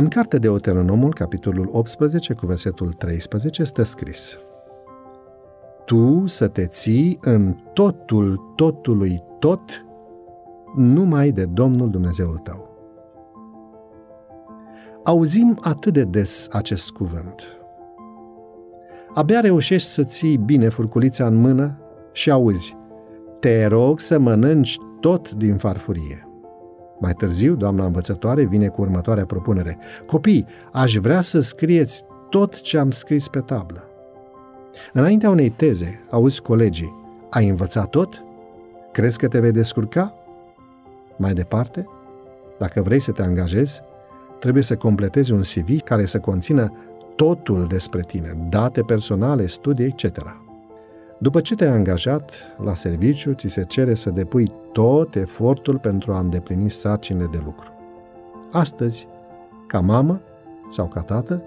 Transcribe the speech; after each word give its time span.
În 0.00 0.08
cartea 0.08 0.38
de 0.38 0.48
Deuteronomul, 0.48 1.14
capitolul 1.14 1.68
18, 1.72 2.34
cu 2.34 2.46
versetul 2.46 2.92
13, 2.92 3.64
stă 3.64 3.82
scris 3.82 4.38
Tu 5.84 6.26
să 6.26 6.48
te 6.48 6.66
ții 6.66 7.18
în 7.20 7.56
totul 7.72 8.52
totului 8.56 9.22
tot 9.38 9.86
numai 10.76 11.30
de 11.30 11.44
Domnul 11.44 11.90
Dumnezeul 11.90 12.38
tău. 12.38 12.68
Auzim 15.04 15.58
atât 15.60 15.92
de 15.92 16.04
des 16.04 16.48
acest 16.50 16.90
cuvânt. 16.90 17.42
Abia 19.14 19.40
reușești 19.40 19.88
să 19.88 20.04
ții 20.04 20.36
bine 20.36 20.68
furculița 20.68 21.26
în 21.26 21.34
mână 21.34 21.78
și 22.12 22.30
auzi, 22.30 22.76
te 23.40 23.66
rog 23.66 24.00
să 24.00 24.18
mănânci 24.18 24.78
tot 25.00 25.32
din 25.32 25.56
farfurie. 25.56 26.29
Mai 27.00 27.12
târziu, 27.12 27.54
doamna 27.54 27.84
învățătoare 27.84 28.44
vine 28.44 28.68
cu 28.68 28.80
următoarea 28.80 29.24
propunere. 29.24 29.78
Copii, 30.06 30.46
aș 30.72 30.94
vrea 30.94 31.20
să 31.20 31.40
scrieți 31.40 32.04
tot 32.28 32.60
ce 32.60 32.78
am 32.78 32.90
scris 32.90 33.28
pe 33.28 33.40
tablă. 33.40 33.84
Înaintea 34.92 35.30
unei 35.30 35.50
teze, 35.50 36.04
auzi 36.10 36.42
colegii, 36.42 36.94
ai 37.30 37.48
învățat 37.48 37.90
tot? 37.90 38.24
Crezi 38.92 39.18
că 39.18 39.28
te 39.28 39.40
vei 39.40 39.52
descurca? 39.52 40.14
Mai 41.16 41.32
departe, 41.32 41.86
dacă 42.58 42.82
vrei 42.82 43.00
să 43.00 43.12
te 43.12 43.22
angajezi, 43.22 43.82
trebuie 44.38 44.62
să 44.62 44.76
completezi 44.76 45.32
un 45.32 45.40
CV 45.40 45.80
care 45.80 46.04
să 46.04 46.18
conțină 46.18 46.72
totul 47.16 47.66
despre 47.66 48.00
tine, 48.00 48.36
date 48.48 48.82
personale, 48.82 49.46
studii, 49.46 49.86
etc. 49.86 50.36
După 51.22 51.40
ce 51.40 51.54
te-ai 51.54 51.70
angajat 51.70 52.32
la 52.64 52.74
serviciu, 52.74 53.32
ți 53.32 53.46
se 53.48 53.64
cere 53.64 53.94
să 53.94 54.10
depui 54.10 54.52
tot 54.72 55.14
efortul 55.14 55.78
pentru 55.78 56.12
a 56.12 56.18
îndeplini 56.18 56.70
sarcinile 56.70 57.28
de 57.30 57.40
lucru. 57.44 57.72
Astăzi, 58.52 59.08
ca 59.66 59.80
mamă 59.80 60.20
sau 60.70 60.86
ca 60.86 61.00
tată, 61.00 61.42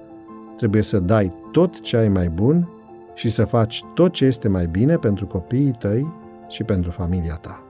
trebuie 0.57 0.81
să 0.81 0.99
dai 0.99 1.33
tot 1.51 1.79
ce 1.79 1.97
ai 1.97 2.07
mai 2.07 2.29
bun 2.29 2.69
și 3.13 3.29
să 3.29 3.45
faci 3.45 3.83
tot 3.93 4.11
ce 4.11 4.25
este 4.25 4.47
mai 4.47 4.67
bine 4.67 4.97
pentru 4.97 5.27
copiii 5.27 5.75
tăi 5.79 6.13
și 6.47 6.63
pentru 6.63 6.91
familia 6.91 7.35
ta. 7.35 7.63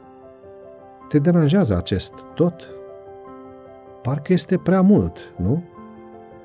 Te 1.10 1.20
deranjează 1.20 1.78
acest 1.78 2.14
tot? 2.34 2.70
Parcă 4.02 4.34
este 4.34 4.58
prea 4.58 4.82
mult, 4.82 5.34
nu? 5.38 5.64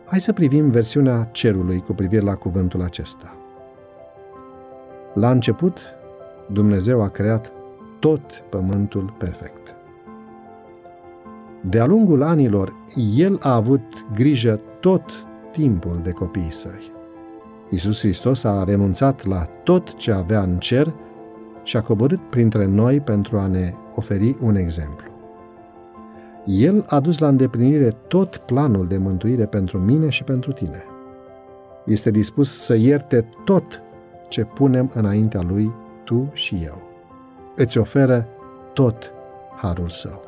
Hai 0.05 0.21
să 0.21 0.33
privim 0.33 0.71
versiunea 0.71 1.29
cerului 1.33 1.81
cu 1.81 1.93
privire 1.93 2.23
la 2.23 2.35
cuvântul 2.35 2.83
acesta. 2.83 3.38
La 5.19 5.31
început, 5.31 5.79
Dumnezeu 6.53 7.03
a 7.03 7.09
creat 7.09 7.53
tot 7.99 8.21
pământul 8.49 9.15
perfect. 9.19 9.77
De-a 11.61 11.87
lungul 11.87 12.23
anilor, 12.23 12.75
El 13.17 13.39
a 13.43 13.55
avut 13.55 13.83
grijă 14.15 14.61
tot 14.81 15.03
timpul 15.53 16.01
de 16.03 16.11
copiii 16.11 16.53
săi. 16.53 16.93
Iisus 17.71 18.01
Hristos 18.01 18.45
a 18.45 18.65
renunțat 18.65 19.27
la 19.27 19.45
tot 19.63 19.95
ce 19.95 20.13
avea 20.13 20.43
în 20.43 20.59
cer 20.59 20.93
și 21.63 21.77
a 21.77 21.83
coborât 21.83 22.21
printre 22.31 22.67
noi 22.67 23.01
pentru 23.01 23.39
a 23.39 23.47
ne 23.47 23.73
oferi 23.95 24.37
un 24.43 24.57
exemplu. 24.57 25.11
El 26.45 26.85
a 26.89 27.01
dus 27.01 27.19
la 27.19 27.29
îndeplinire 27.29 27.97
tot 28.09 28.37
planul 28.37 28.87
de 28.87 28.99
mântuire 28.99 29.45
pentru 29.45 29.79
mine 29.79 30.09
și 30.09 30.25
pentru 30.25 30.53
tine. 30.53 30.85
Este 31.85 32.11
dispus 32.11 32.59
să 32.59 32.75
ierte 32.75 33.29
tot 33.45 33.83
ce 34.29 34.45
punem 34.45 34.91
înaintea 34.95 35.41
Lui 35.41 35.73
tu 36.05 36.29
și 36.33 36.61
eu. 36.65 36.83
Îți 37.57 37.79
oferă 37.79 38.27
tot 38.73 39.13
harul 39.57 39.89
său. 39.89 40.23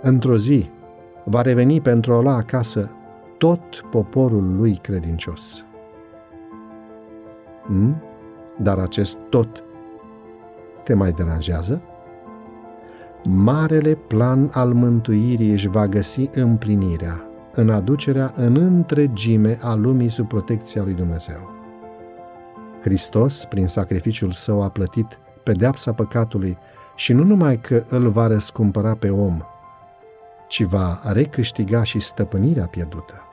Într-o 0.00 0.36
zi 0.36 0.70
va 1.24 1.42
reveni 1.42 1.80
pentru 1.80 2.14
a 2.14 2.20
lua 2.20 2.36
acasă 2.36 2.90
tot 3.38 3.84
poporul 3.90 4.56
lui 4.56 4.78
credincios. 4.82 5.64
Hmm? 7.66 8.02
Dar 8.56 8.78
acest 8.78 9.18
tot 9.28 9.62
te 10.84 10.94
mai 10.94 11.12
deranjează? 11.12 11.80
Marele 13.24 13.94
plan 13.94 14.50
al 14.52 14.72
mântuirii 14.72 15.50
își 15.50 15.68
va 15.68 15.86
găsi 15.86 16.30
împlinirea 16.32 17.24
în 17.54 17.70
aducerea 17.70 18.32
în 18.36 18.56
întregime 18.56 19.58
a 19.62 19.74
lumii 19.74 20.08
sub 20.08 20.28
protecția 20.28 20.82
lui 20.82 20.92
Dumnezeu. 20.92 21.59
Hristos, 22.80 23.44
prin 23.44 23.66
sacrificiul 23.66 24.32
său, 24.32 24.62
a 24.62 24.68
plătit 24.68 25.18
pedeapsa 25.42 25.92
păcatului 25.92 26.58
și 26.94 27.12
nu 27.12 27.24
numai 27.24 27.60
că 27.60 27.84
îl 27.88 28.08
va 28.08 28.26
răscumpăra 28.26 28.94
pe 28.94 29.10
om, 29.10 29.40
ci 30.48 30.62
va 30.62 31.00
recâștiga 31.12 31.82
și 31.82 31.98
stăpânirea 31.98 32.66
pierdută. 32.66 33.24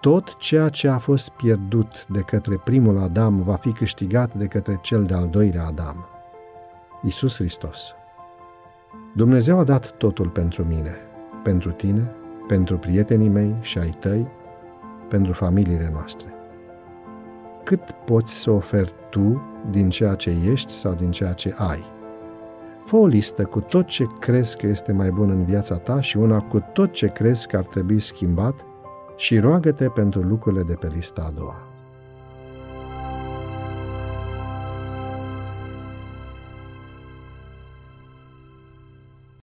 Tot 0.00 0.36
ceea 0.36 0.68
ce 0.68 0.88
a 0.88 0.98
fost 0.98 1.28
pierdut 1.28 2.06
de 2.06 2.20
către 2.20 2.60
primul 2.64 2.98
Adam 2.98 3.42
va 3.42 3.54
fi 3.54 3.72
câștigat 3.72 4.34
de 4.34 4.46
către 4.46 4.78
cel 4.82 5.04
de-al 5.04 5.28
doilea 5.28 5.64
Adam, 5.64 6.08
Isus 7.02 7.36
Hristos. 7.36 7.94
Dumnezeu 9.14 9.58
a 9.58 9.64
dat 9.64 9.90
totul 9.90 10.28
pentru 10.28 10.64
mine, 10.64 10.96
pentru 11.42 11.70
tine, 11.70 12.10
pentru 12.48 12.78
prietenii 12.78 13.28
mei 13.28 13.54
și 13.60 13.78
ai 13.78 13.96
tăi, 14.00 14.26
pentru 15.08 15.32
familiile 15.32 15.90
noastre 15.92 16.36
cât 17.66 17.90
poți 17.90 18.34
să 18.34 18.50
oferi 18.50 18.94
tu 19.10 19.42
din 19.70 19.90
ceea 19.90 20.14
ce 20.14 20.36
ești 20.50 20.72
sau 20.72 20.94
din 20.94 21.10
ceea 21.10 21.32
ce 21.32 21.54
ai. 21.56 21.84
Fă 22.84 22.96
o 22.96 23.06
listă 23.06 23.44
cu 23.44 23.60
tot 23.60 23.86
ce 23.86 24.04
crezi 24.18 24.56
că 24.56 24.66
este 24.66 24.92
mai 24.92 25.10
bun 25.10 25.30
în 25.30 25.44
viața 25.44 25.76
ta 25.76 26.00
și 26.00 26.16
una 26.16 26.40
cu 26.40 26.58
tot 26.72 26.92
ce 26.92 27.06
crezi 27.06 27.46
că 27.46 27.56
ar 27.56 27.64
trebui 27.64 28.00
schimbat 28.00 28.64
și 29.16 29.38
roagă-te 29.38 29.88
pentru 29.88 30.20
lucrurile 30.20 30.62
de 30.62 30.74
pe 30.74 30.90
lista 30.94 31.24
a 31.26 31.30
doua. 31.30 31.75